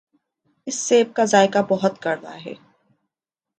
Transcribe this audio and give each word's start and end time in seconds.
اس 0.67 0.75
سیب 0.79 1.13
کا 1.15 1.25
ذائقہ 1.25 1.59
بہت 1.69 2.01
کڑوا 2.01 2.35
ہے۔ 2.45 2.53